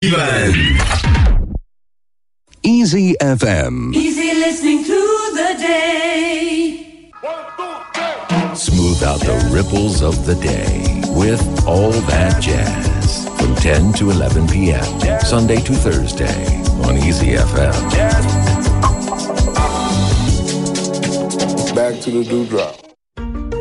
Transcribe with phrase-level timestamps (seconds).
[0.00, 0.78] Even.
[2.62, 3.92] Easy FM.
[3.92, 4.94] Easy listening through
[5.34, 7.10] the day.
[8.54, 14.46] Smooth out the ripples of the day with all that jazz from 10 to 11
[14.46, 14.84] p.m.
[15.22, 17.74] Sunday to Thursday on Easy FM.
[21.74, 22.76] Back to the dewdrop.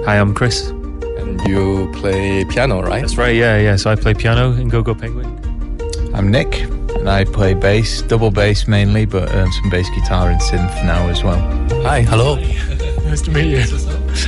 [0.06, 0.70] Hi, I'm Chris.
[0.70, 3.02] And you play piano, right?
[3.02, 3.76] That's right, yeah, yeah.
[3.76, 5.47] So I play piano in Go Go Penguin.
[6.17, 10.41] I'm Nick, and I play bass, double bass mainly, but um, some bass guitar and
[10.41, 11.41] synth now as well.
[11.85, 12.37] Hi, hello.
[13.07, 13.63] Nice to meet you.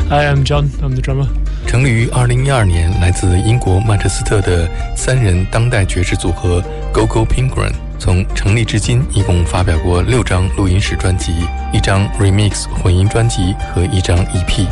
[0.09, 0.71] Hi, I'm John.
[0.83, 1.29] I'm the drummer.
[1.67, 6.63] 成立于二零一二年，来自英国曼彻斯特的三人当代爵士组合
[6.93, 11.33] Go Go Penguin，从成立至今一共发表过六张录音室专辑、
[11.73, 14.67] 一张 Remix 混音专辑和一张 EP。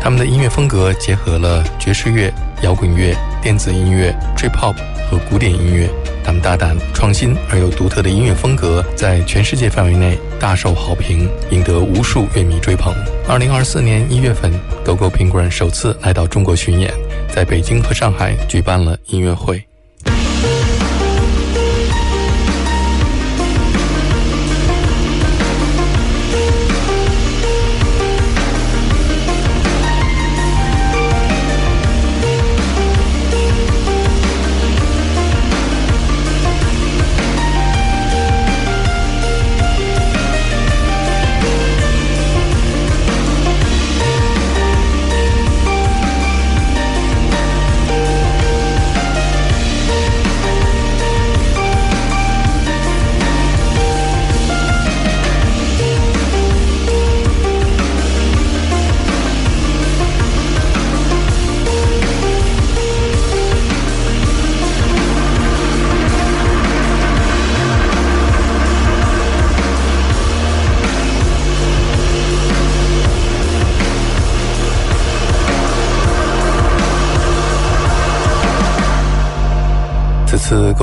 [0.00, 4.76] 他们的音乐风格结合了爵士乐、摇滚乐、电子音乐、Trip Hop
[5.10, 5.90] 和古典音乐。
[6.23, 12.93] 他们大胆、创新而又独特的音乐风格，在全世界范围内大受好评，赢得无数乐迷追捧。
[13.27, 14.51] 二零二四年一月份
[14.85, 16.93] ，Go Go Penguin 首次来到中国巡演，
[17.29, 19.63] 在北京和上海举办了音乐会。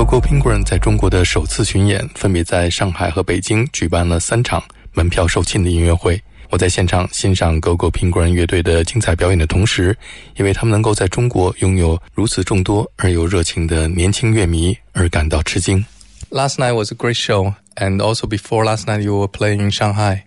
[0.00, 4.64] Go Go Penguin 在中国的首次巡演，分别在上海和北京举办了三场
[4.94, 6.18] 门票售罄的音乐会。
[6.48, 9.94] 我在现场欣赏 Go Go Penguin 乐队的精彩表演的同时，
[10.36, 15.84] 因为他们能够在中国拥有如此众多而又热情的年轻乐迷而感到吃惊。
[16.30, 20.22] Last night was a great show, and also before last night you were playing in Shanghai.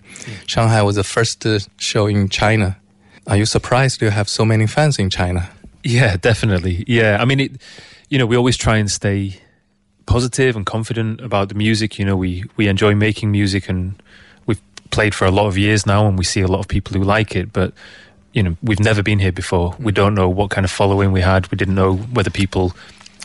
[0.46, 1.40] Shanghai was the first
[1.80, 2.76] show in China.
[3.26, 5.50] Are you surprised you have so many fans in China?
[5.84, 6.84] Yeah, definitely.
[6.88, 7.52] Yeah, I mean, it,
[8.10, 9.40] you know, we always try and stay
[10.07, 11.99] positive and confident about the music.
[11.99, 14.01] You know, we we enjoy making music, and
[14.47, 14.61] we've
[14.91, 17.05] played for a lot of years now, and we see a lot of people who
[17.05, 17.53] like it.
[17.53, 17.73] But
[18.33, 19.77] you know, we've never been here before.
[19.79, 19.95] We mm.
[19.95, 21.51] don't know what kind of following we had.
[21.51, 22.73] We didn't know whether people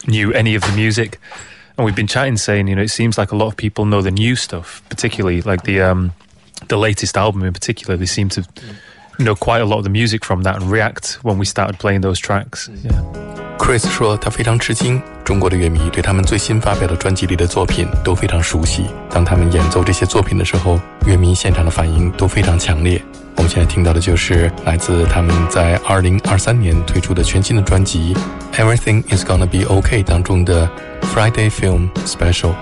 [0.08, 1.20] knew any of the music.
[1.78, 4.02] And we've been chatting, saying, you know, it seems like a lot of people know
[4.02, 6.14] the new stuff, particularly like the um,
[6.68, 7.98] the latest album in particular.
[7.98, 8.76] They seem to mm.
[9.20, 12.02] know quite a lot of the music from that and react when we started playing
[12.02, 12.68] those tracks.
[12.68, 12.86] Mm.
[12.86, 13.49] Yeah.
[13.60, 18.86] Chris 说他非常吃惊，中国的乐迷对他们最新发表的专辑里的作品都非常熟悉。
[19.12, 23.00] 当他们演奏这些作品的时候，乐迷现场的反应都非常强烈。
[23.36, 28.16] 我们现在听到的就是来自他们在2023年推出的全新的专辑
[28.58, 30.68] 《Everything Is Gonna Be OK》当中的
[31.14, 32.54] Friday Film Special。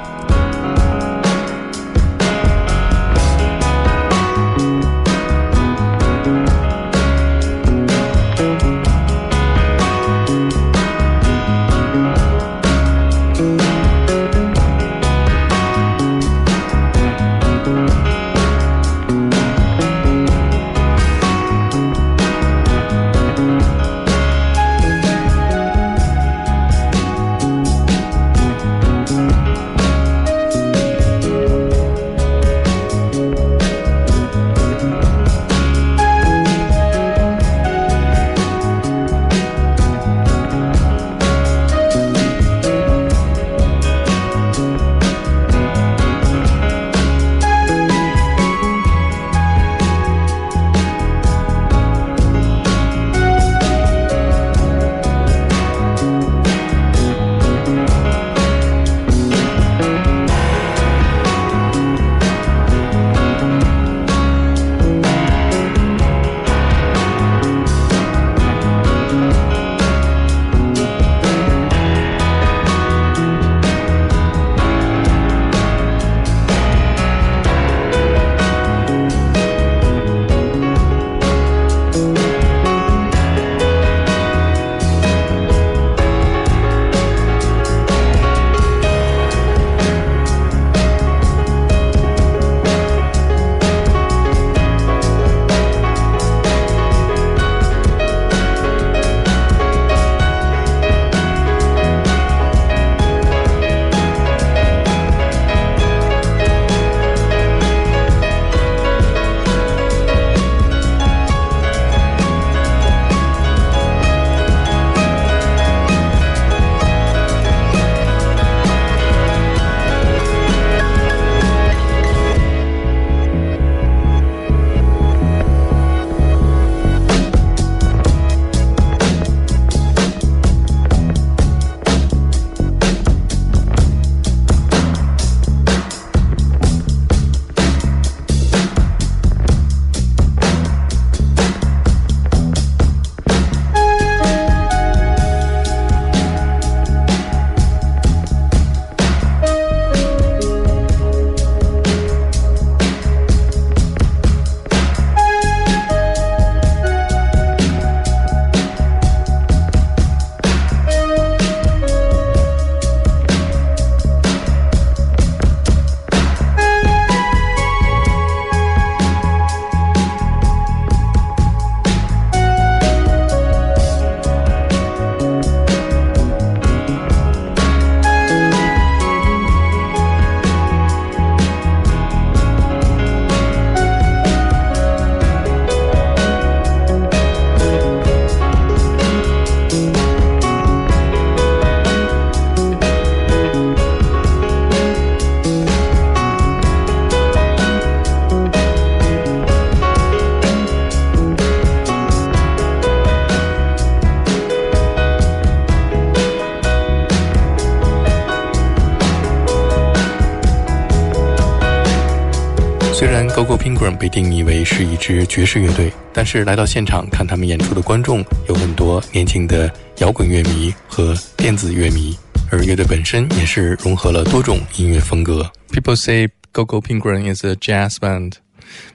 [214.06, 222.16] 被定义为是一支爵士乐队，但是来到现场看他们演出的观众有很多年轻的摇滚乐迷和电子乐迷，
[222.50, 225.50] 而乐队本身也是融合了多种音乐风格。
[225.72, 228.34] People say Go Go Penguin is a jazz band,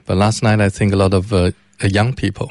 [0.06, 1.50] but last night I think a lot of uh,
[1.80, 2.50] young people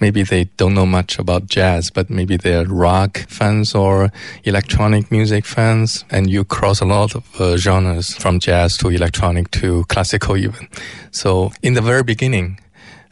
[0.00, 4.10] maybe they don't know much about jazz, but maybe they're rock fans or
[4.44, 9.50] electronic music fans, and you cross a lot of uh, genres from jazz to electronic
[9.52, 10.68] to classical even.
[11.10, 12.58] So in the very beginning,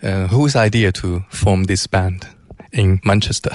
[0.02, 2.26] uh, whose idea to form this band
[2.72, 3.50] in Manchester?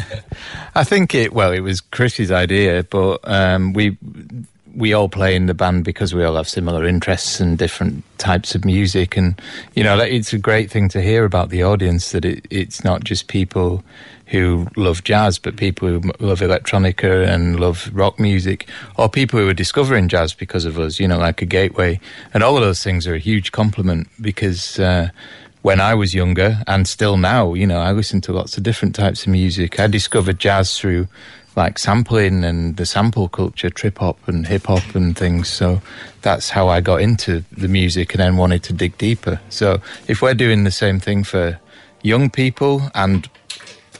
[0.74, 3.96] I think it well, it was Chris's idea, but um, we
[4.76, 8.54] we all play in the band because we all have similar interests and different types
[8.54, 9.40] of music and
[9.74, 13.04] you know it's a great thing to hear about the audience that it, it's not
[13.04, 13.84] just people
[14.26, 18.68] who love jazz but people who love electronica and love rock music
[18.98, 22.00] or people who are discovering jazz because of us you know like a gateway
[22.32, 25.08] and all of those things are a huge compliment because uh,
[25.62, 28.94] when I was younger and still now, you know, I listen to lots of different
[28.94, 29.80] types of music.
[29.80, 31.08] I discovered jazz through
[31.56, 35.48] like sampling and the sample culture, trip hop and hip hop and things.
[35.48, 35.80] So
[36.22, 39.40] that's how I got into the music and then wanted to dig deeper.
[39.48, 41.58] So if we're doing the same thing for
[42.02, 43.28] young people and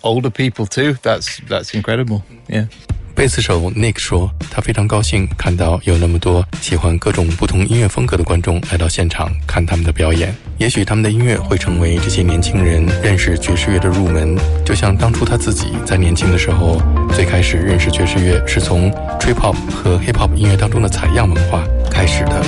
[0.02, 2.24] older people too, that's that's incredible.
[2.48, 2.66] Yeah.
[3.14, 10.34] 贝斯手 Nick 说：“他非常高兴看到有那么多喜欢各种不同音乐风格的观众来到现场看他们的表演。
[10.58, 22.42] 也许他们的音乐会成为这些年轻人认识爵士乐的入门，就像当初他自己在年轻的时候，最开始认识爵士乐是从 trip hop 和 hip hop 音乐当中的采样文化开始的。”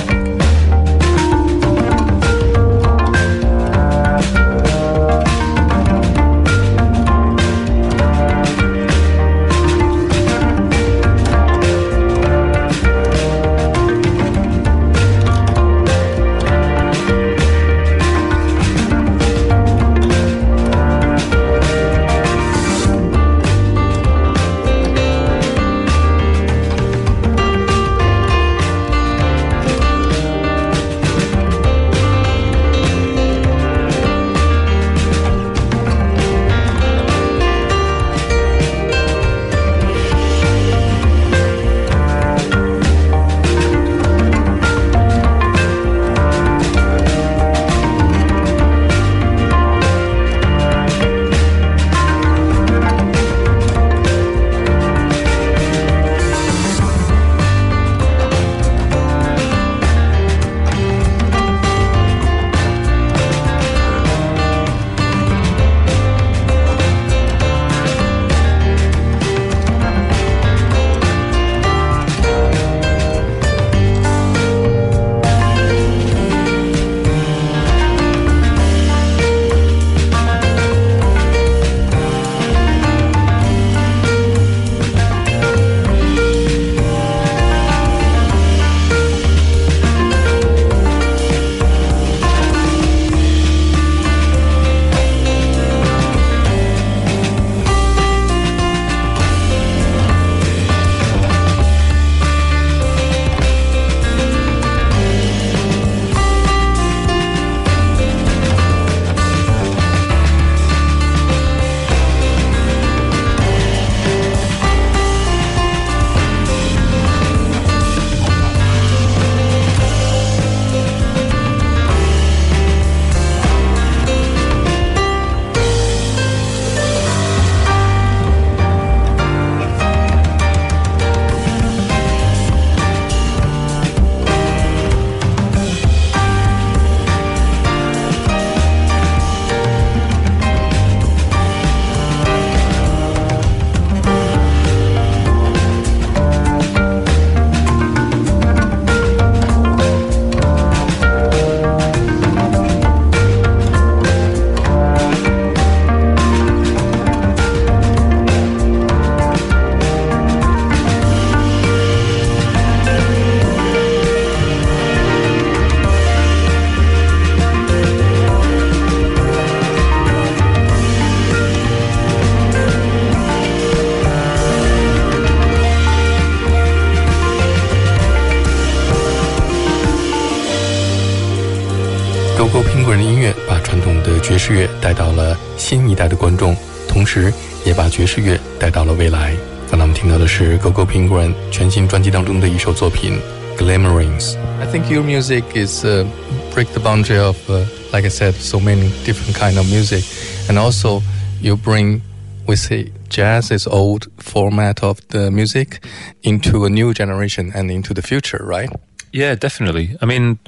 [184.86, 186.56] 带到了新一代的观众，
[186.88, 187.32] 同时
[187.64, 189.34] 也把爵士乐带到了未来。
[189.70, 193.18] 刚才我们听到的是 Go Go Penguin 全新专辑当中的一首作品《
[193.58, 196.06] Glimmerings》。I think your music is uh,
[196.54, 200.04] break the boundary of, uh, like I said, so many different kind of music,
[200.48, 201.02] and also
[201.40, 202.02] you bring,
[202.46, 205.80] we say, jazz is old format of the music
[206.22, 208.70] into a new generation and into the future, right?
[209.12, 209.96] Yeah, definitely.
[210.00, 210.38] I mean,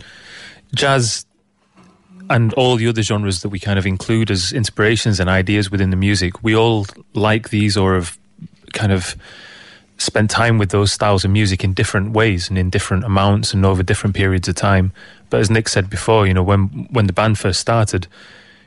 [0.75, 1.25] jazz
[2.30, 5.90] and all the other genres that we kind of include as inspirations and ideas within
[5.90, 8.18] the music, we all like these or have
[8.74, 9.16] kind of
[9.98, 13.66] spent time with those styles of music in different ways and in different amounts and
[13.66, 14.92] over different periods of time.
[15.30, 18.08] But as Nick said before, you know, when when the band first started,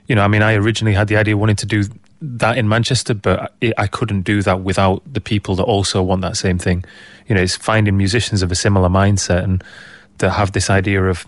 [0.06, 1.84] you know, I mean, I originally had the idea wanting to do
[2.20, 6.22] that in Manchester, but I, I couldn't do that without the people that also want
[6.22, 6.84] that same thing.
[7.28, 9.64] You know, it's finding musicians of a similar mindset and
[10.18, 11.26] that have this idea of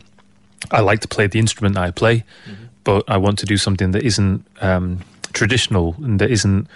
[0.70, 2.64] I like to play the instrument that I play, mm-hmm.
[2.84, 5.00] but I want to do something that isn't um,
[5.32, 6.68] traditional and that isn't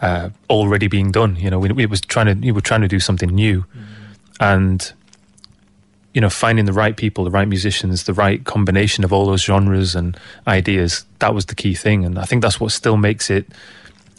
[0.00, 1.36] uh, already being done.
[1.36, 3.82] You know, we, we was trying to we were trying to do something new, mm-hmm.
[4.40, 4.92] and
[6.14, 9.42] you know, finding the right people, the right musicians, the right combination of all those
[9.42, 11.04] genres and ideas.
[11.18, 13.46] That was the key thing, and I think that's what still makes it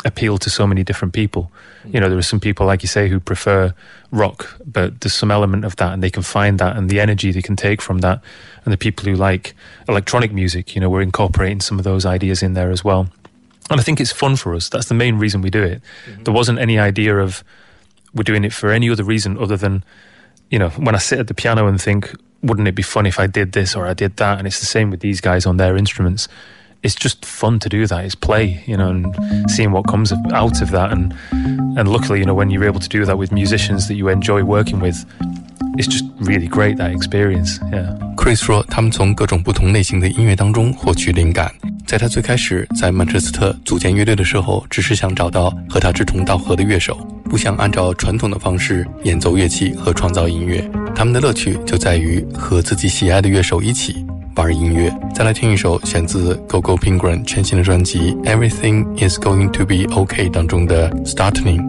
[0.05, 1.51] appeal to so many different people.
[1.85, 3.73] You know, there are some people, like you say, who prefer
[4.11, 7.31] rock, but there's some element of that, and they can find that and the energy
[7.31, 8.21] they can take from that.
[8.65, 9.55] And the people who like
[9.87, 13.07] electronic music, you know, we're incorporating some of those ideas in there as well.
[13.69, 14.69] And I think it's fun for us.
[14.69, 15.81] That's the main reason we do it.
[16.05, 16.23] Mm-hmm.
[16.23, 17.43] There wasn't any idea of
[18.13, 19.83] we're doing it for any other reason other than,
[20.49, 23.19] you know, when I sit at the piano and think, wouldn't it be fun if
[23.19, 24.37] I did this or I did that?
[24.37, 26.27] And it's the same with these guys on their instruments
[26.86, 28.04] it's just fun to do that.
[28.04, 29.14] It's play, you know, and
[29.50, 30.90] seeing what comes out of that.
[30.92, 31.12] And
[31.76, 34.42] and luckily, you know, when you're able to do that with musicians that you enjoy
[34.42, 35.04] working with,
[35.76, 37.58] it's just really great that experience.
[37.72, 37.96] Yeah.
[38.16, 41.52] Chris 说，他们从各种不同类型的音乐当中获取灵感。
[41.86, 50.66] 在他最开始在曼彻斯特组建乐队的时候，只是想找到和他志同道合的乐手，不想按照传统的方式演奏乐器和创造音乐。
[50.94, 61.60] 他们的乐趣就在于和自己喜爱的乐手一起 玩音乐，再来听一首选自 Gogo Penguin 全新的专辑《Everything Is Going to Be OK》当中的《Starting》。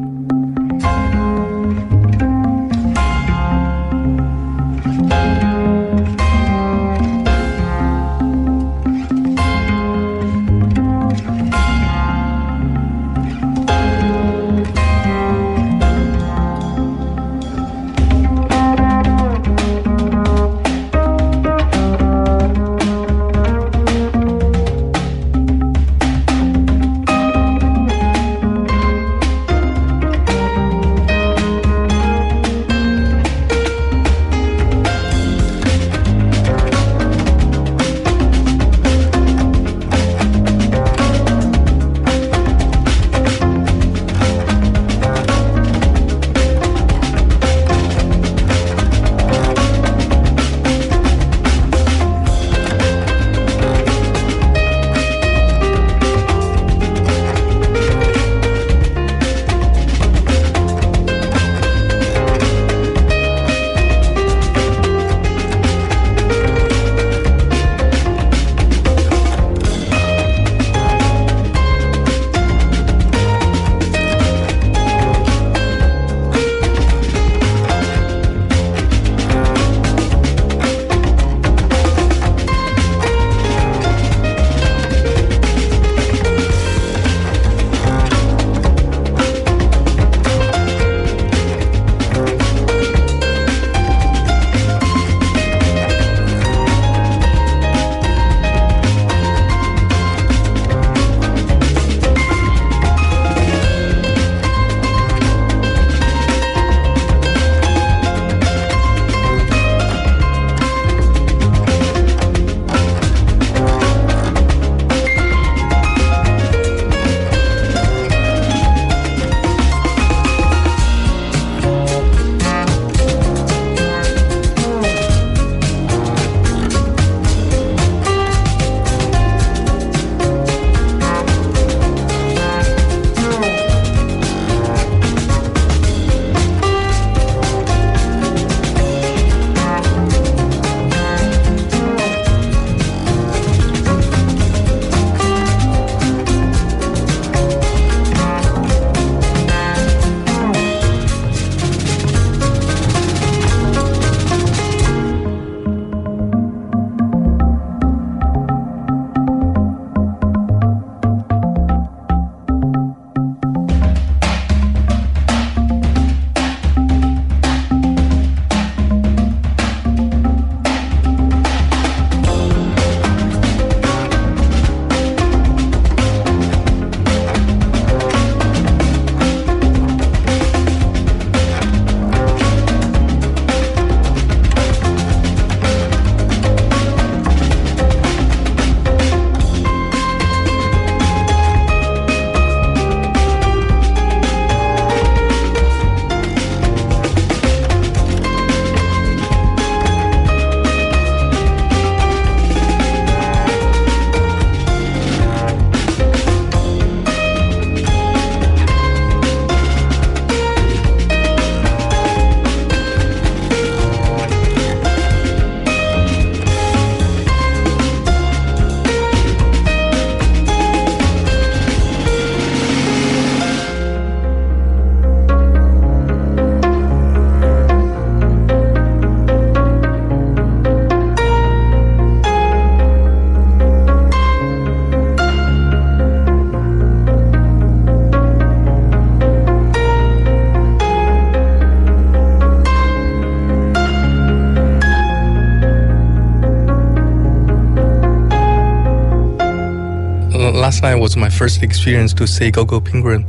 [250.78, 253.26] last night was my first experience to see Go Go Penguin,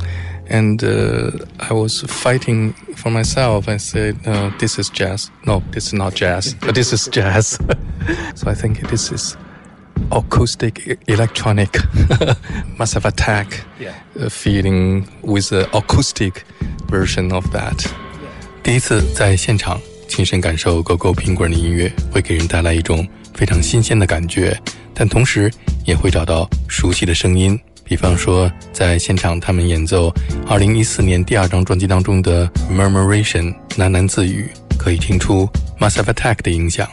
[0.47, 3.67] and uh, I was fighting for myself.
[3.67, 5.29] I said, uh, "This is jazz.
[5.45, 6.53] No, this is not jazz.
[6.61, 7.57] But this is jazz."
[8.35, 9.35] so I think this is
[10.11, 11.79] acoustic e- electronic
[12.77, 13.93] massive attack Yeah.
[14.19, 16.43] uh, feeling with the acoustic
[16.89, 17.85] version of that.
[18.63, 24.59] 第一次在现场亲身感受 Go Go Penguin 的音乐，会给人带来一种非常新鲜的感觉，
[24.94, 25.50] 但同时
[25.84, 27.58] 也会找到熟悉的声音。
[27.84, 30.14] 比方说，在现场他们演奏
[30.46, 34.48] 2014年第二张专辑当中的《Murmuration》喃喃自语，
[34.78, 35.48] 可以听出
[35.80, 36.88] Massive Attack 的影响。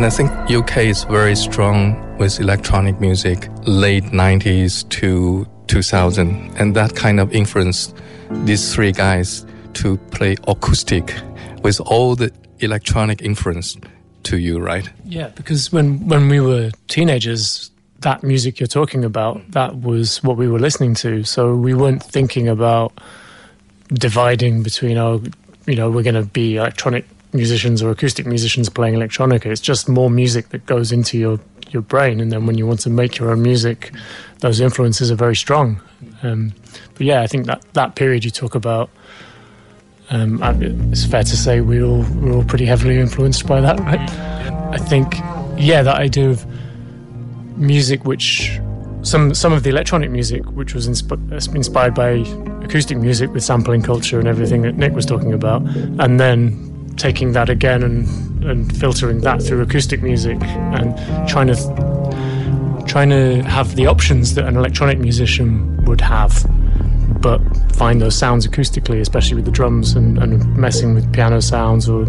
[0.00, 6.56] And I think UK is very strong with electronic music, late 90s to 2000.
[6.56, 7.94] And that kind of influenced
[8.30, 11.14] these three guys to play acoustic
[11.62, 13.76] with all the electronic influence
[14.22, 14.88] to you, right?
[15.04, 20.38] Yeah, because when when we were teenagers, that music you're talking about, that was what
[20.38, 21.24] we were listening to.
[21.24, 22.98] So we weren't thinking about
[23.92, 25.22] dividing between oh,
[25.66, 29.46] you know, we're going to be electronic musicians or acoustic musicians playing electronica.
[29.46, 31.40] It's just more music that goes into your
[31.70, 33.92] your brain, and then when you want to make your own music,
[34.40, 35.80] those influences are very strong.
[36.22, 36.52] Um,
[36.94, 38.90] but yeah, I think that that period you talk about,
[40.10, 40.42] um,
[40.92, 44.10] it's fair to say we all we're all pretty heavily influenced by that, right?
[44.72, 45.18] I think,
[45.56, 46.44] yeah, that idea of
[47.56, 48.58] music, which
[49.02, 52.24] some some of the electronic music, which was insp- inspired by
[52.64, 55.62] acoustic music with sampling culture and everything that Nick was talking about,
[56.00, 56.66] and then
[57.00, 58.06] taking that again and
[58.44, 60.96] and filtering that through acoustic music and
[61.28, 61.54] trying to
[62.86, 66.44] trying to have the options that an electronic musician would have,
[67.20, 67.40] but
[67.72, 72.06] find those sounds acoustically, especially with the drums and, and messing with piano sounds or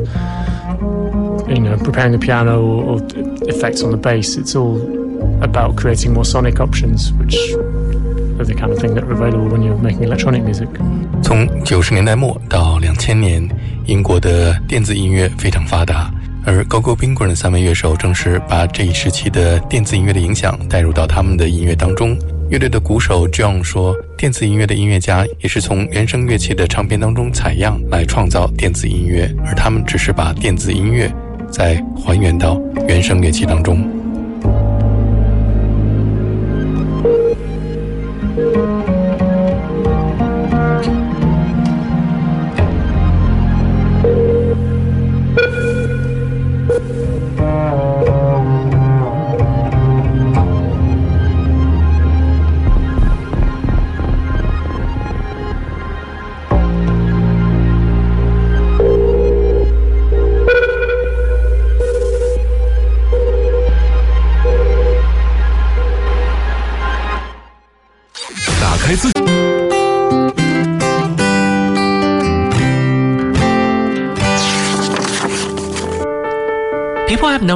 [1.47, 3.07] you know preparing the piano or, or
[3.47, 4.35] effects on the bass.
[4.35, 4.81] It's all
[5.43, 7.35] about creating more sonic options, which
[8.45, 10.67] the kind of thing that revailed when you're making electronic music
[11.21, 13.47] 从九十年代末到两千年，
[13.85, 16.11] 英国的电子音乐非常发达，
[16.45, 22.17] 而 GoGo Penguin 的三位乐手正是把这一时期的电子音乐的影响带入到他们的音乐当中。
[22.49, 31.09] 乐队的鼓手 John 说：“电子音乐的音乐家也是从原声乐器的唱片当中采样来创造电子音乐，而他们只是把电子音乐
[31.49, 33.87] 再还原到原声乐器当中。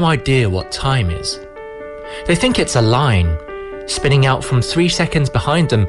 [0.05, 1.39] Idea what time is.
[2.27, 3.37] They think it's a line,
[3.87, 5.87] spinning out from three seconds behind them,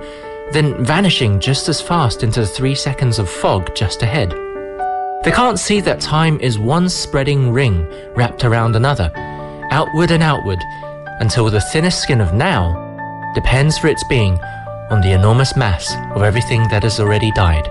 [0.52, 4.31] then vanishing just as fast into the three seconds of fog just ahead.
[5.24, 9.11] They can't see that time is one spreading ring wrapped around another,
[9.70, 10.61] outward and outward,
[11.20, 12.83] until the thinnest skin of now
[13.35, 14.38] depends for its being
[14.90, 17.68] on the enormous mass of everything that has already died.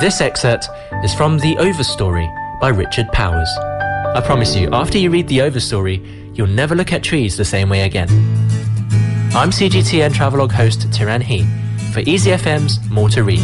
[0.00, 0.68] This excerpt
[1.04, 2.28] is from The Overstory
[2.60, 3.75] by Richard Powers.
[4.16, 6.00] I promise you, after you read the overstory,
[6.34, 8.08] you'll never look at trees the same way again.
[9.34, 11.44] I'm CGTN Travelogue host Tiran He
[11.92, 13.40] for Easy FM's More to Read.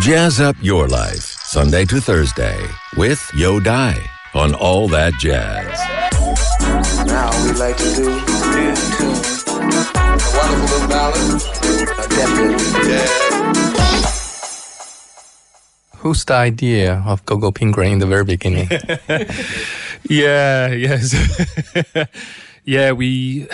[0.00, 2.58] Jazz up your life, Sunday to Thursday,
[2.96, 5.78] with Yo Dai on All That Jazz.
[7.06, 9.68] Now we like to do new tune.
[9.96, 11.42] A wonderful little ballad.
[11.98, 14.21] A definitely jazz.
[16.02, 18.68] Who's the idea of GoGo Penguin in the very beginning?
[20.08, 21.14] Yeah, yes.
[22.64, 23.46] yeah, we.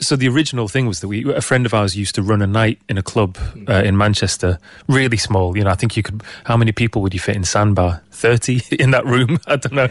[0.00, 2.46] So the original thing was that we, a friend of ours used to run a
[2.46, 3.38] night in a club
[3.68, 5.56] uh, in Manchester, really small.
[5.56, 6.22] You know, I think you could.
[6.44, 8.02] How many people would you fit in Sandbar?
[8.10, 9.38] Thirty in that room.
[9.46, 9.88] I don't know.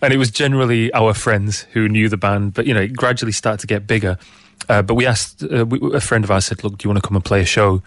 [0.00, 3.32] And it was generally our friends who knew the band, but you know, it gradually
[3.32, 4.18] started to get bigger.
[4.68, 7.02] Uh, but we asked uh, we, a friend of ours said, "Look, do you want
[7.02, 7.82] to come and play a show?"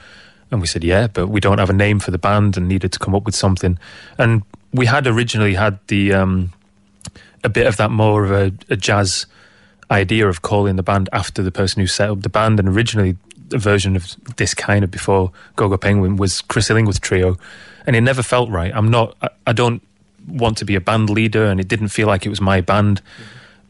[0.51, 2.91] And we said, "Yeah," but we don't have a name for the band and needed
[2.93, 3.77] to come up with something.
[4.17, 6.13] And we had originally had the.
[6.13, 6.53] Um,
[7.43, 9.25] a bit of that more of a, a, jazz
[9.91, 12.59] idea of calling the band after the person who set up the band.
[12.59, 13.17] And originally,
[13.53, 17.37] a version of this kind of before Gogo Penguin was Chris Illingworth Trio,
[17.85, 18.71] and it never felt right.
[18.73, 19.15] I'm not.
[19.21, 19.81] I, I, don't
[20.27, 23.01] want to be a band leader, and it didn't feel like it was my band.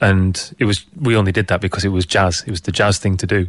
[0.02, 0.86] And it was.
[1.00, 2.44] We only did that because it was jazz.
[2.46, 3.48] It was the jazz thing to do,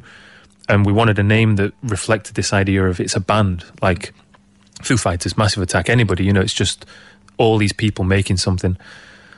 [0.71, 4.15] and we wanted a name that reflected this idea of it's a band like
[4.83, 6.25] Foo Fighters, Massive Attack, anybody.
[6.25, 6.87] You know, it's just
[7.39, 8.77] all these people making something.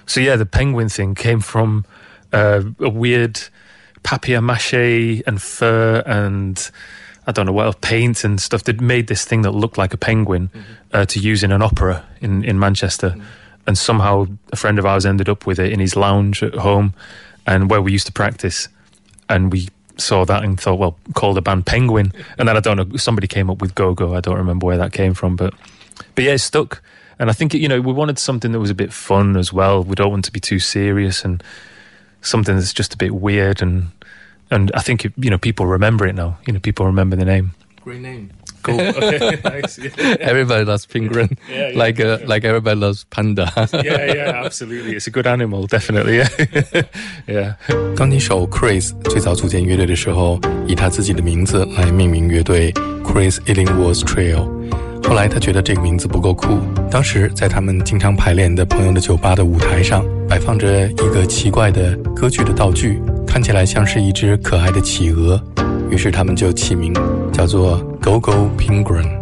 [0.04, 1.86] So yeah, the penguin thing came from
[2.32, 3.40] uh, a weird
[4.02, 6.70] papier mache and fur and
[7.26, 9.94] I don't know what else, paint and stuff that made this thing that looked like
[9.94, 10.72] a penguin mm-hmm.
[10.92, 13.10] uh, to use in an opera in in Manchester.
[13.10, 13.22] Mm-hmm.
[13.66, 16.94] And somehow a friend of ours ended up with it in his lounge at home,
[17.46, 18.68] and where we used to practice.
[19.28, 19.68] And we
[20.02, 22.12] saw that and thought, well, call the band Penguin.
[22.38, 24.14] And then I don't know, somebody came up with Go Go.
[24.14, 25.54] I don't remember where that came from, but
[26.14, 26.82] but yeah, it stuck.
[27.18, 29.84] And I think, you know, we wanted something that was a bit fun as well.
[29.84, 31.42] We don't want to be too serious and
[32.20, 33.62] something that's just a bit weird.
[33.62, 33.88] And,
[34.50, 36.38] and I think, you know, people remember it now.
[36.46, 37.52] You know, people remember the name.
[37.82, 38.32] Great name.
[38.63, 38.81] Cool.
[38.81, 39.79] Okay, nice.
[39.79, 40.17] Yeah.
[40.19, 43.49] Everybody loves penguin, yeah, yeah, like uh, like everybody loves panda.
[43.71, 44.95] yeah, yeah, absolutely.
[44.95, 46.17] It's a good animal, definitely.
[46.17, 46.83] Yeah,
[47.27, 47.53] yeah.
[47.95, 52.73] 钢琴手 Chris 最早组建乐队的时候，以他自己的名字来命名乐队
[53.05, 54.49] Chris Illingworth Trio。
[55.01, 56.59] 后来他觉得这个名字不够酷。
[56.91, 65.41] 当时在他们经常排练的朋友的酒吧的舞台上，摆放着一个奇怪的歌剧的道具，看起来像是一只可爱的企鹅。
[65.92, 66.90] 于是他们就起名
[67.34, 69.21] 叫做 Go Go Penguin。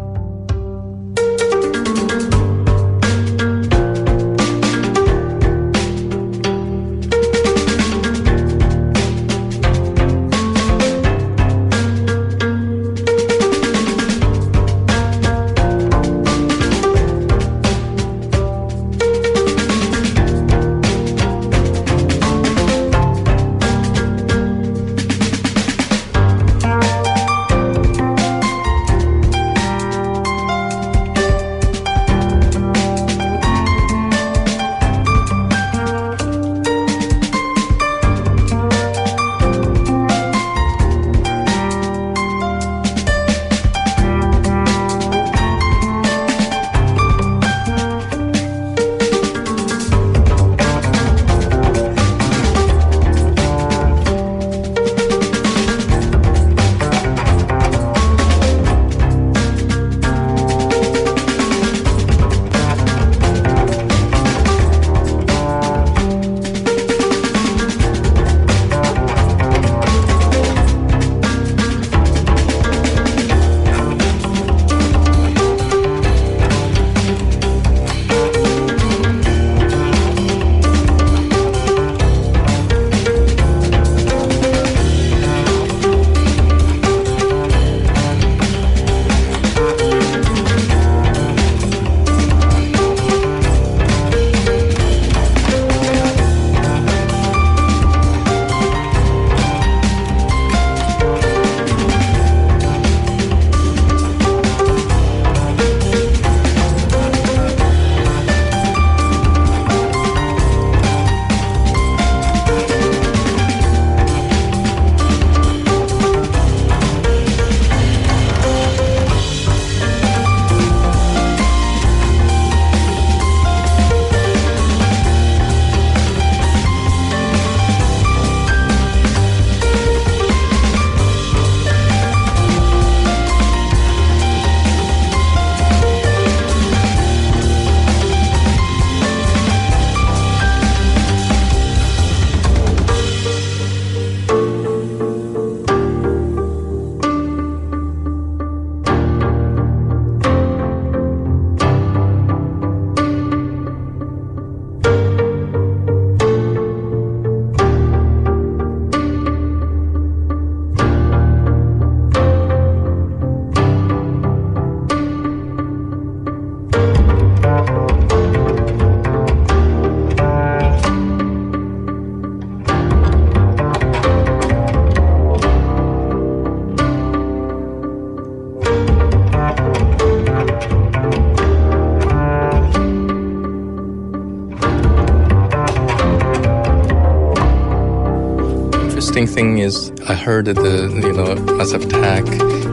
[189.21, 192.25] Interesting thing is I heard the you know Massive Attack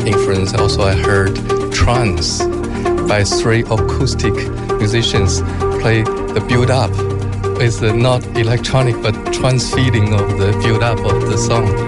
[0.08, 0.54] influence.
[0.54, 1.36] Also, I heard
[1.74, 2.42] trance
[3.10, 4.34] by three acoustic
[4.80, 5.42] musicians
[5.82, 6.92] play the build up.
[7.60, 11.87] It's not electronic but trance feeling of the build up of the song.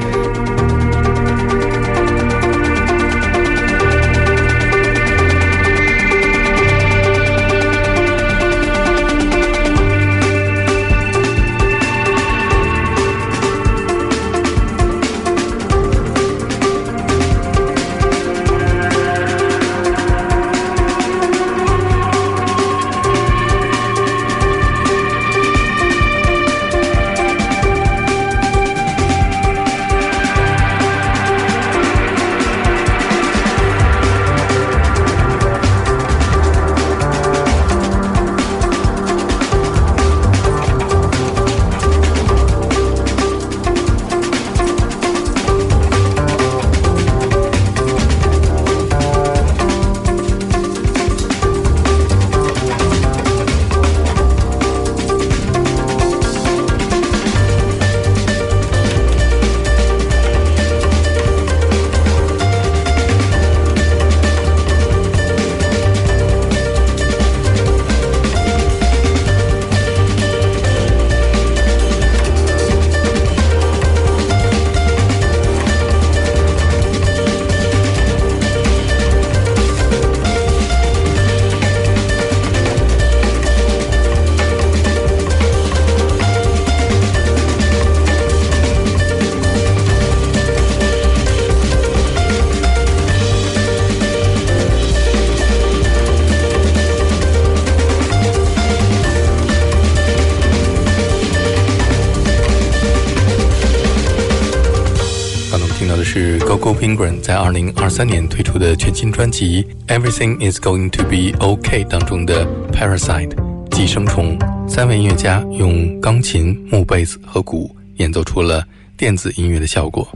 [106.98, 113.34] GoGo Penguin 在二零二三年推出的全新专辑《Everything Is Going to Be OK》当中的 Parasite
[113.70, 114.38] 寄生虫。
[114.68, 120.06] 三位音乐家用钢琴、木贝斯和鼓演奏出了电子音乐的效果。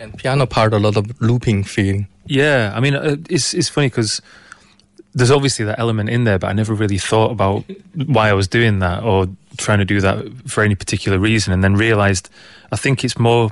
[0.00, 2.06] And piano part a lot of looping feeling.
[2.26, 4.20] Yeah, I mean, uh, it's it's funny because
[5.14, 8.48] there's obviously that element in there, but I never really thought about why I was
[8.48, 12.28] doing that or trying to do that for any particular reason, and then realized
[12.72, 13.50] I think it's more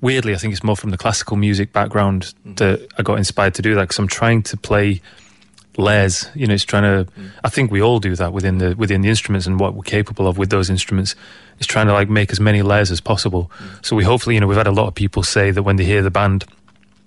[0.00, 2.56] weirdly, I think it's more from the classical music background mm.
[2.56, 5.00] that I got inspired to do that because I'm trying to play
[5.76, 6.28] layers.
[6.34, 7.10] You know, it's trying to.
[7.12, 7.30] Mm.
[7.44, 10.26] I think we all do that within the within the instruments and what we're capable
[10.26, 11.14] of with those instruments.
[11.58, 13.50] Is trying to like make as many layers as possible.
[13.58, 13.86] Mm.
[13.86, 15.84] So we hopefully, you know, we've had a lot of people say that when they
[15.84, 16.44] hear the band,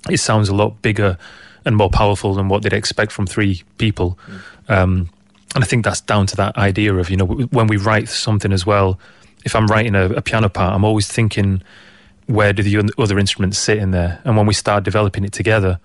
[0.09, 1.17] it sounds a lot bigger
[1.65, 4.17] and more powerful than what they'd expect from three people.
[4.27, 4.73] Mm.
[4.75, 5.09] Um,
[5.55, 8.51] and I think that's down to that idea of you know when we write something
[8.51, 8.99] as well.
[9.45, 11.61] If I'm writing a, a piano part, I'm always thinking
[12.29, 14.21] where do the other instruments sit in there?
[14.23, 15.79] And when we start developing it together,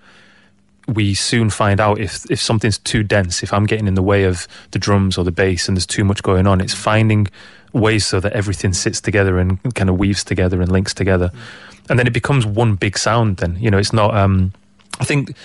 [0.87, 4.25] we soon find out if if something's too dense, if I'm getting in the way
[4.25, 6.61] of the drums or the bass and there's too much going on.
[6.61, 7.27] It's finding
[7.73, 11.29] ways so that everything sits together and kind of weaves together and links together.
[11.29, 11.89] Mm.
[11.89, 13.57] And then it becomes one big sound then.
[13.59, 14.53] You know, it's not um
[14.99, 15.35] I think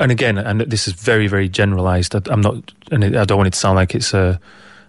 [0.00, 2.14] and again, and this is very, very generalized.
[2.14, 4.38] I, am not, and I don't want it to sound like it's uh,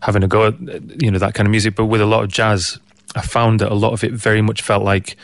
[0.01, 0.60] having a go at,
[1.01, 1.76] you know, that kind of music.
[1.76, 2.80] But with a lot of jazz,
[3.16, 5.18] I found that a lot of it very much felt like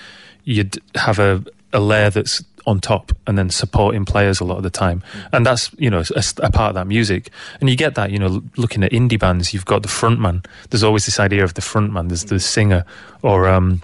[0.45, 1.43] you'd have a,
[1.73, 5.03] a layer that's on top and then supporting players a lot of the time.
[5.31, 7.29] And that's, you know, a, a, part of that music.
[7.59, 10.45] And you get that, you know, looking at indie bands, you've got the frontman.
[10.69, 12.07] There's always this idea of the frontman.
[12.07, 12.85] There's the singer
[13.21, 13.81] or, um,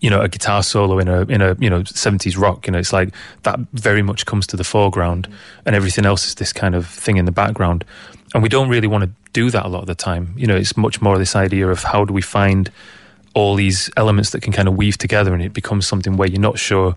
[0.00, 2.66] you know, a guitar solo in a, in a, you know, 70s rock.
[2.66, 5.28] You know, it's like that very much comes to the foreground
[5.64, 7.84] and everything else is this kind of thing in the background.
[8.34, 10.34] And we don't really want to do that a lot of the time.
[10.36, 12.70] You know, it's much more this idea of how do we find
[13.33, 16.39] all these elements that can kind of weave together and it becomes something where you're
[16.39, 16.95] not sure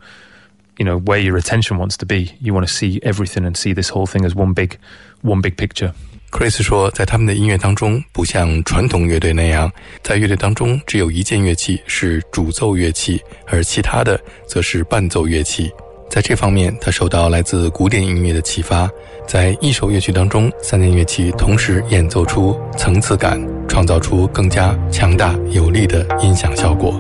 [0.79, 3.73] you know where your attention wants to be you want to see everything and see
[3.73, 4.79] this whole thing as one big
[5.23, 5.93] one big picture
[6.29, 9.73] Chris 说，在他们的音乐当中，不像传统乐队那样，
[10.03, 15.71] 在乐队当中只有一件乐器是主奏乐器，而其他的则是伴奏乐器。
[16.11, 18.91] 在这方面，他受到来自古典音乐的启发，
[19.28, 27.00] 在一首乐曲当中，三件乐器同时演奏出层次感，创造出更加强大有力的音响效果。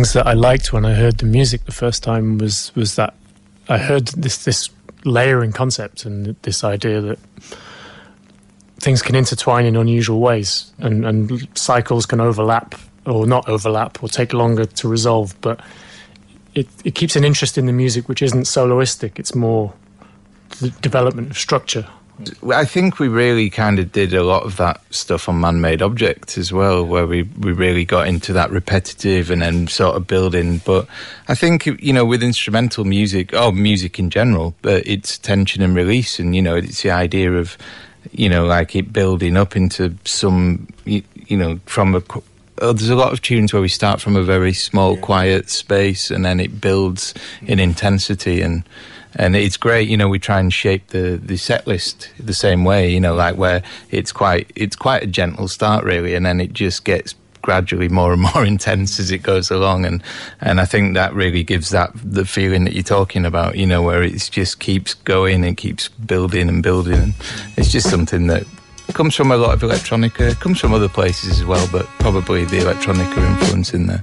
[0.00, 3.12] Things that I liked when I heard the music the first time was was that
[3.68, 4.70] I heard this this
[5.04, 7.18] layering concept and this idea that
[8.80, 14.08] things can intertwine in unusual ways and, and cycles can overlap or not overlap or
[14.08, 15.60] take longer to resolve, but
[16.54, 19.74] it, it keeps an interest in the music which isn't soloistic, it's more
[20.60, 21.86] the development of structure.
[22.52, 26.36] I think we really kind of did a lot of that stuff on man-made objects
[26.38, 30.58] as well, where we, we really got into that repetitive and then sort of building.
[30.64, 30.86] But
[31.28, 35.74] I think you know with instrumental music, or music in general, but it's tension and
[35.74, 37.56] release, and you know it's the idea of
[38.12, 42.02] you know like it building up into some you, you know from a
[42.60, 45.00] oh, there's a lot of tunes where we start from a very small, yeah.
[45.00, 48.42] quiet space, and then it builds in intensity.
[48.42, 48.64] And
[49.14, 49.88] and it's great.
[49.88, 52.90] You know, we try and shape the the set list the same way.
[52.90, 56.52] You know, like where it's quite it's quite a gentle start really, and then it
[56.52, 60.02] just gets gradually more and more intense as it goes along and
[60.40, 63.82] and I think that really gives that the feeling that you're talking about you know
[63.82, 67.14] where it just keeps going and keeps building and building and
[67.56, 68.44] it's just something that
[68.92, 72.58] comes from a lot of electronica comes from other places as well but probably the
[72.58, 74.02] electronica influence in there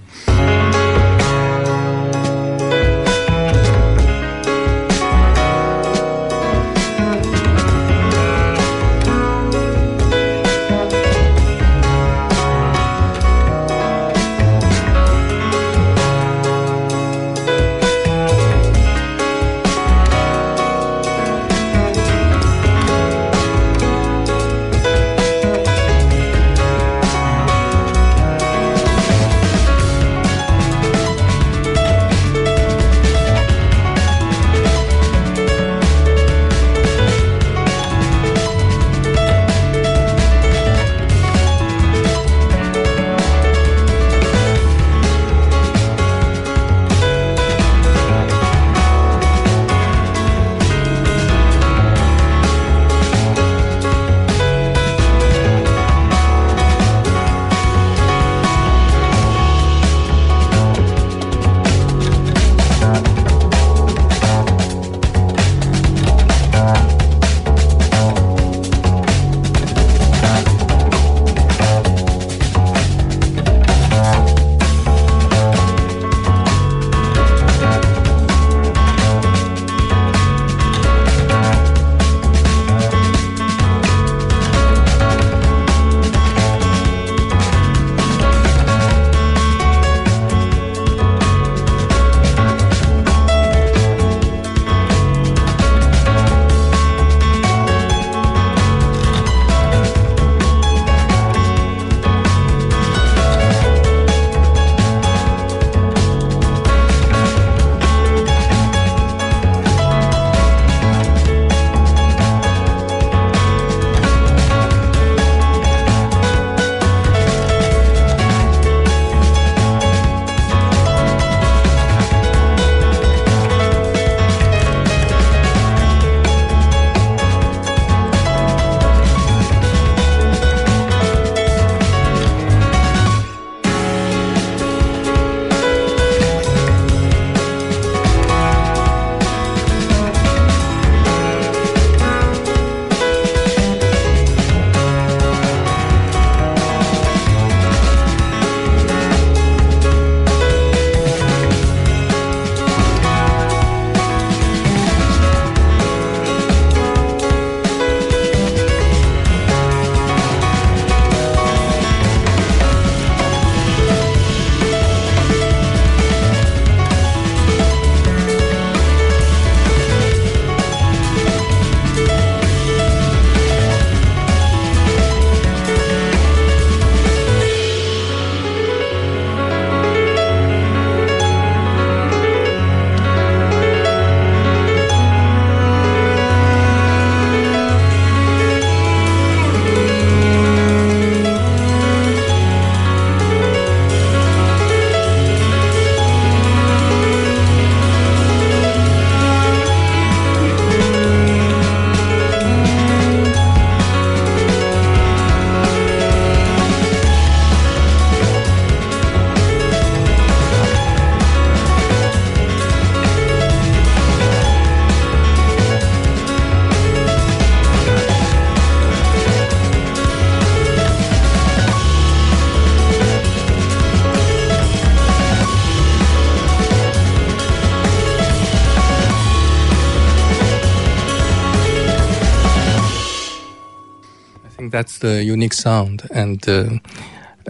[234.99, 236.69] the unique sound and uh,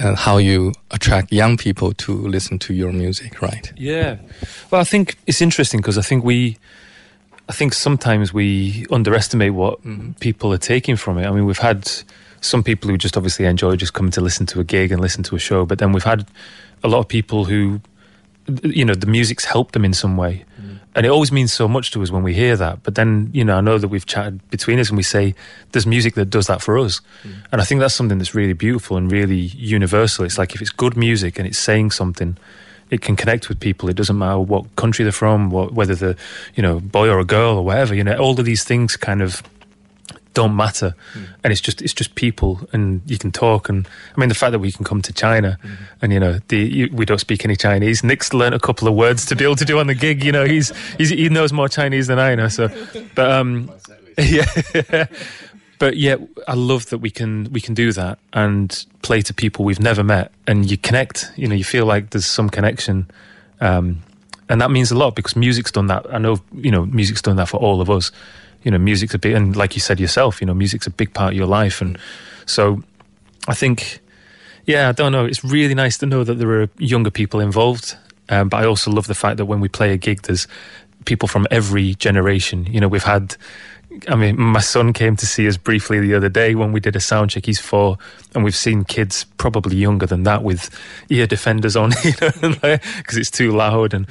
[0.02, 3.72] uh, how you attract young people to listen to your music, right?
[3.76, 4.18] Yeah.
[4.72, 6.58] Well, I think it's interesting because I think we,
[7.50, 9.80] I think sometimes we underestimate what
[10.20, 11.26] people are taking from it.
[11.26, 11.90] I mean, we've had
[12.42, 15.24] some people who just obviously enjoy just coming to listen to a gig and listen
[15.24, 16.28] to a show, but then we've had
[16.84, 17.82] a lot of people who,
[18.64, 20.46] you know, the music's helped them in some way.
[20.98, 22.82] And it always means so much to us when we hear that.
[22.82, 25.36] But then, you know, I know that we've chatted between us and we say
[25.72, 27.02] there's music that does that for us.
[27.22, 27.34] Mm.
[27.52, 30.26] And I think that's something that's really beautiful and really universal.
[30.26, 32.36] It's like if it's good music and it's saying something,
[32.90, 33.90] it can connect with people.
[33.90, 36.16] It doesn't matter what country they're from, what, whether they're,
[36.56, 37.94] you know, boy or a girl or whatever.
[37.94, 39.44] You know, all of these things kind of
[40.38, 40.94] don't matter,
[41.44, 43.70] and it's just it's just people, and you can talk.
[43.70, 45.58] And I mean, the fact that we can come to China,
[46.00, 48.04] and you know, the you, we don't speak any Chinese.
[48.04, 50.24] Nick's learned a couple of words to be able to do on the gig.
[50.24, 52.50] You know, he's, he's he knows more Chinese than I know.
[52.50, 52.70] So,
[53.16, 53.72] but um,
[54.20, 55.08] yeah.
[55.80, 56.18] but yeah,
[56.48, 60.04] I love that we can we can do that and play to people we've never
[60.04, 61.32] met, and you connect.
[61.36, 63.10] You know, you feel like there's some connection,
[63.60, 64.04] um,
[64.50, 66.06] and that means a lot because music's done that.
[66.14, 68.12] I know you know music's done that for all of us.
[68.64, 71.14] You know, music's a big, and like you said yourself, you know, music's a big
[71.14, 71.98] part of your life, and
[72.46, 72.82] so
[73.48, 74.00] I think,
[74.66, 75.26] yeah, I don't know.
[75.26, 77.96] It's really nice to know that there are younger people involved,
[78.30, 80.48] um, but I also love the fact that when we play a gig, there's
[81.06, 82.66] people from every generation.
[82.66, 83.36] You know, we've had.
[84.10, 86.96] I mean, my son came to see us briefly the other day when we did
[86.96, 87.46] a sound check.
[87.46, 87.98] He's four,
[88.36, 90.70] and we've seen kids probably younger than that with
[91.10, 94.06] ear defenders on, you know, because it's too loud, and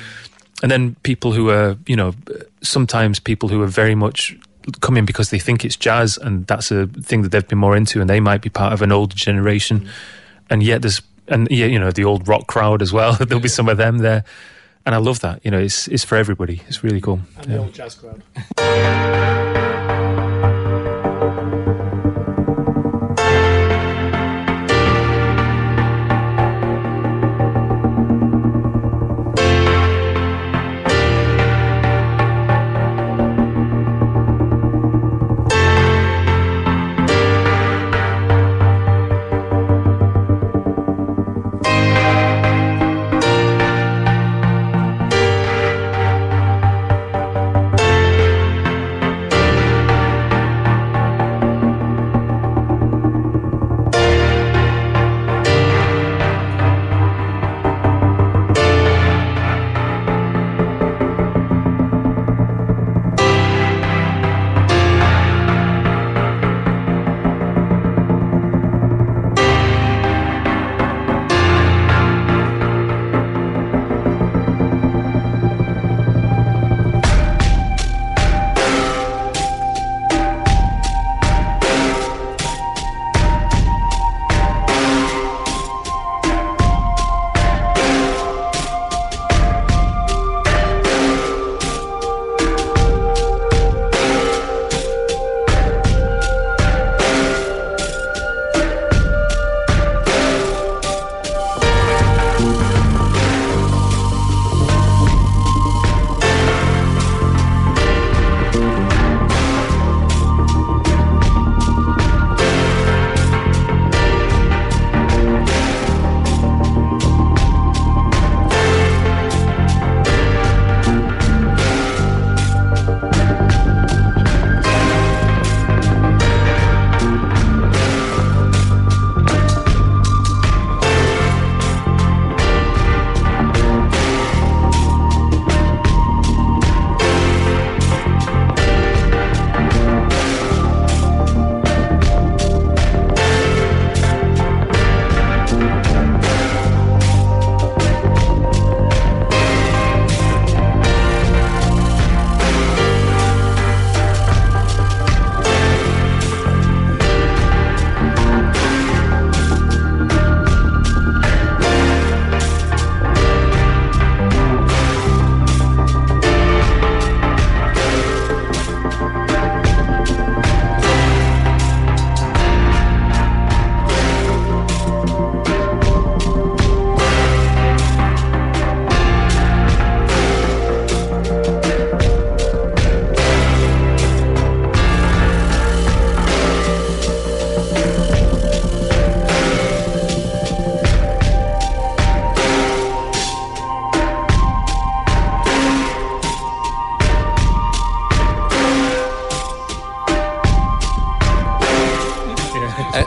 [0.62, 2.14] and then people who are, you know,
[2.62, 4.36] sometimes people who are very much
[4.80, 7.76] come in because they think it's jazz, and that's a thing that they've been more
[7.76, 9.90] into, and they might be part of an older generation, mm-hmm.
[10.50, 13.12] and yet there's and yeah, you know, the old rock crowd as well.
[13.20, 14.24] There'll be some of them there,
[14.84, 15.44] and I love that.
[15.44, 16.62] You know, it's it's for everybody.
[16.68, 17.20] It's really cool.
[17.38, 18.22] And the old jazz crowd.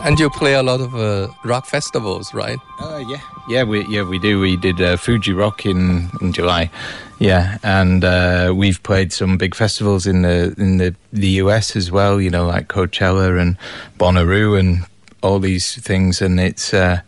[0.10, 2.58] And you play a lot of uh, rock festivals, right?
[2.80, 4.40] Uh, yeah, yeah, we yeah we do.
[4.40, 6.72] We did uh, Fuji Rock in in July,
[7.20, 11.92] yeah, and uh, we've played some big festivals in the in the the US as
[11.92, 12.20] well.
[12.20, 13.56] You know, like Coachella and
[14.00, 14.88] Bonnaroo and
[15.22, 17.02] all these things, and it's uh,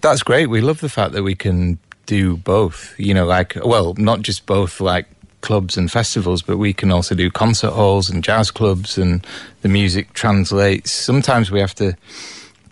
[0.00, 0.46] that's great.
[0.46, 2.94] We love the fact that we can do both.
[2.98, 5.04] You know, like well, not just both like
[5.42, 9.26] clubs and festivals, but we can also do concert halls and jazz clubs, and
[9.60, 10.90] the music translates.
[10.90, 11.94] Sometimes we have to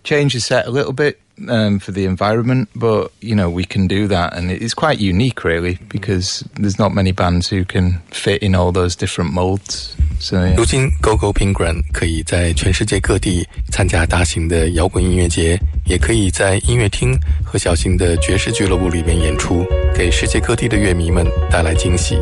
[0.06, 1.18] change the set a little bit
[1.48, 5.44] um, for the environment, but you know we can do that, and it's quite unique,
[5.44, 9.94] really, because there's not many bands who can fit in all those different molds.
[10.20, 10.54] So yeah.
[10.56, 22.16] 如今，Go Go Penguin 可以在全世界各地参加大型的摇滚音乐节，也可以在音乐厅和小型的爵士俱乐部里面演出，给世界各地的乐迷们带来惊喜。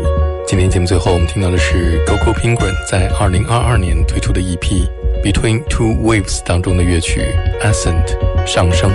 [0.47, 4.89] 今天节目最后，我们听到的是 Go Go Penguin 在2022年推出的 EP《
[5.23, 7.21] Between Two Waves》当中的乐曲《
[7.65, 8.91] Ascent》上升。